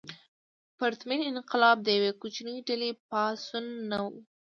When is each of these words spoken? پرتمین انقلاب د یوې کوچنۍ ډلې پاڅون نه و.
پرتمین 0.77 1.21
انقلاب 1.31 1.77
د 1.83 1.87
یوې 1.97 2.11
کوچنۍ 2.21 2.57
ډلې 2.67 2.89
پاڅون 3.09 3.65
نه 3.89 3.99
و. 4.05 4.07